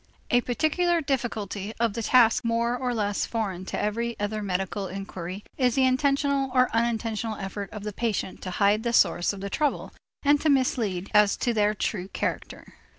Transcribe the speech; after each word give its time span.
A 0.31 0.41
particular 0.41 0.99
difficulty 0.99 1.73
of 1.79 1.93
the 1.93 2.01
task 2.01 2.43
more 2.43 2.75
or 2.75 2.91
less 2.95 3.27
foreign 3.27 3.65
to 3.65 3.79
every 3.79 4.19
other 4.19 4.41
medical 4.41 4.87
inquiry 4.87 5.43
is 5.59 5.75
the 5.75 5.85
intentional 5.85 6.49
or 6.55 6.71
unintentional 6.75 7.35
effort 7.37 7.69
of 7.69 7.83
the 7.83 7.93
patient 7.93 8.41
to 8.41 8.49
hide 8.49 8.81
the 8.81 8.93
sources 8.93 9.31
of 9.33 9.41
the 9.41 9.49
trouble 9.51 9.93
and 10.23 10.41
to 10.41 10.49
mislead 10.49 11.11
as 11.13 11.37
to 11.37 11.53
their 11.53 11.75
true 11.75 12.07
character. 12.07 12.73